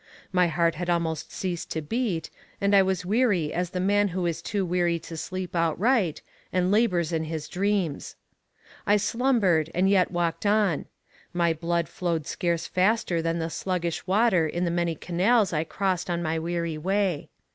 [0.31, 4.25] My heart had almost ceased to beat, and I was weary as the man who
[4.25, 8.15] is too weary to sleep outright, and labours in his dreams.
[8.87, 10.85] I slumbered and yet walked on.
[11.33, 16.09] My blood flowed scarce faster than the sluggish water in the many canals I crossed
[16.09, 17.29] on my weary way.